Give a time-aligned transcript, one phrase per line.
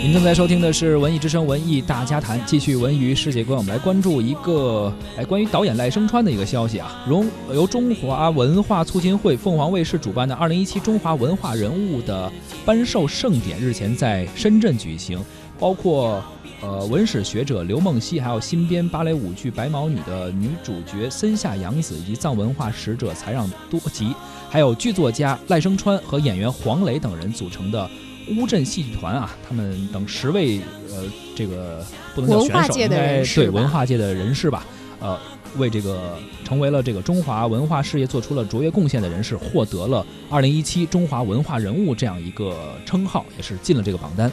[0.00, 7.04] 您正在收听的是《文艺之声·文艺大家谈》，继续文娱世界观，我们来关注一个哎关于导演赖声川的一个消息啊。
[7.10, 12.32] 由由中华文化促进会、凤凰卫视主办的2017中华文化人物的
[12.64, 15.18] 颁授盛典日前在深圳举行，
[15.58, 16.22] 包括
[16.62, 24.14] 呃文史学者刘梦溪，还有新编芭蕾舞剧《白毛女》的女主角森下洋子，以及藏文化使者才让多吉，
[24.48, 27.90] 还有剧作家赖声川和演员黄磊等人组成的。
[28.36, 31.04] 乌镇戏剧团啊，他们等十位呃，
[31.34, 31.84] 这个
[32.14, 34.66] 不能叫选手，应该对文化界的人士吧，
[35.00, 35.18] 呃，
[35.56, 44.30] 为这个成为了这个中华文化事业做出了卓越贡献的人士，获得了二零一七中华文化人物这样一个称号，也是进了这个榜单。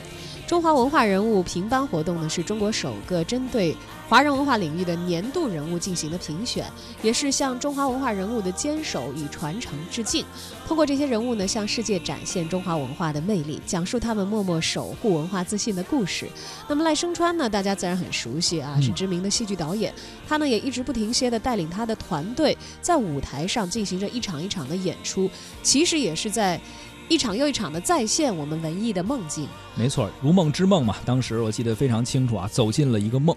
[0.48, 3.76] 中华文化人物评颁活动呢，是中国首个针对
[4.08, 6.72] 华人文化领域的年度人物进行的评选，
[7.02, 10.24] 也是向中华文化人物的坚守与传承致敬。
[10.68, 16.30] 通过这些人物呢，向世界展现中华文化的魅力，讲述他们默默守护文化自信的故事。
[16.70, 19.92] 那么赖声川呢，大家自然很熟悉啊，是知名的戏剧导演，
[20.28, 25.28] 他呢也一直不停歇地带领他的团队在舞台上进行着一场一场的演出，
[25.64, 26.62] 其实也是在。
[27.08, 30.96] 一场又一场的再现我们文艺的梦境，没错，如梦之梦嘛。
[31.06, 33.36] 当时我记得非常清楚啊，走进了一个梦。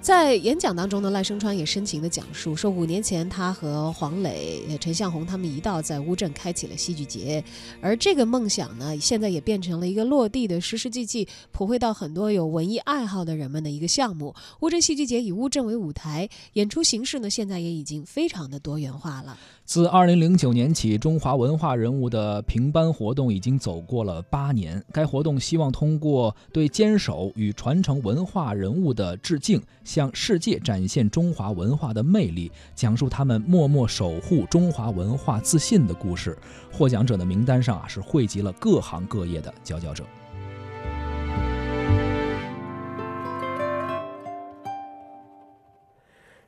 [0.00, 7.42] 在演讲当中呢，赖声川也深情地讲述说，五年前他和黄磊、陈向红他们一道在乌镇开启了戏剧节，
[7.80, 14.34] 而这个梦想呢，现在也变成了一个落地的、实实际际普惠到很多有文艺爱好的人们的一个项目。
[14.60, 19.36] 乌镇戏剧节以乌镇为舞台，演出形式呢，现在也已经非常的多元化了。
[19.64, 24.82] 自二零零九年起，中华文化人物的评颁活动已经走过了八年。
[24.92, 36.36] 该活动希望通过对坚守与传承文化人物的致敬，向世界展现中华文化的魅力，讲述他们默默守护中华文化自信的故事。
[36.70, 40.04] 获奖者的名单上啊，是汇集了各行各业的佼佼者。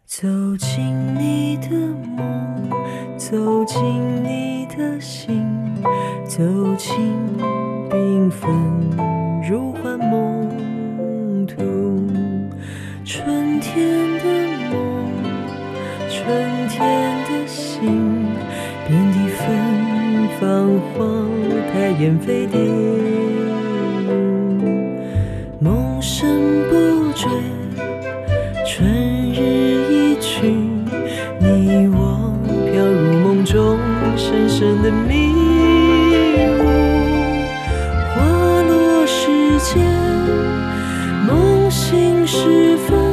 [0.05, 0.27] 走
[0.59, 0.85] 进
[1.19, 2.69] 你的梦，
[3.17, 3.79] 走进
[4.23, 5.47] 你的心，
[6.27, 6.43] 走
[6.77, 7.17] 进
[7.89, 8.51] 缤纷
[9.49, 9.90] 如花
[13.13, 13.75] 春天
[14.19, 14.25] 的
[14.71, 15.11] 梦，
[16.09, 16.79] 春天
[17.25, 17.81] 的心，
[18.87, 19.43] 遍地芬
[20.39, 20.97] 芳花
[21.73, 22.57] 开燕飞蝶，
[25.59, 27.27] 梦声不绝，
[28.65, 28.89] 春
[29.33, 29.41] 日
[29.91, 30.47] 一去。
[31.41, 32.33] 你我
[32.71, 32.95] 飘入
[33.25, 33.77] 梦中，
[34.17, 36.63] 深深的迷雾。
[38.15, 38.23] 花
[38.69, 39.27] 落时
[39.59, 39.83] 间，
[41.27, 43.10] 梦醒时分，